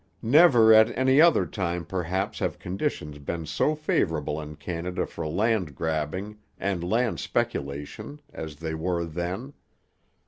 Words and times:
Never 0.23 0.73
at 0.73 0.89
any 0.97 1.21
other 1.21 1.45
time 1.45 1.85
perhaps 1.85 2.39
have 2.39 2.57
conditions 2.57 3.19
been 3.19 3.45
so 3.45 3.75
favourable 3.75 4.41
in 4.41 4.55
Canada 4.55 5.05
for 5.05 5.27
land 5.27 5.75
grabbing 5.75 6.39
and 6.57 6.83
land 6.83 7.19
speculation 7.19 8.19
as 8.33 8.55
they 8.55 8.73
were 8.73 9.05
then. 9.05 9.53